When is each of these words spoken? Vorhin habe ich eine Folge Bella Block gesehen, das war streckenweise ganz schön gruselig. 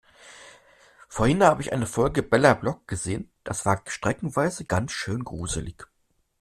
Vorhin 1.09 1.43
habe 1.43 1.61
ich 1.61 1.73
eine 1.73 1.85
Folge 1.85 2.23
Bella 2.23 2.55
Block 2.55 2.87
gesehen, 2.87 3.29
das 3.43 3.67
war 3.67 3.83
streckenweise 3.85 4.65
ganz 4.65 4.93
schön 4.93 5.23
gruselig. 5.23 5.85